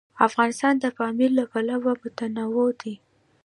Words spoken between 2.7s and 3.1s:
دی.